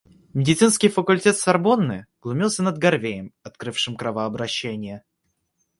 Медицинский 0.33 0.89
факультет 0.89 1.37
Сорбонны 1.37 2.07
глумился 2.23 2.63
над 2.63 2.79
Гарвеем, 2.79 3.35
открывшим 3.43 3.95
кровообращение. 3.95 5.03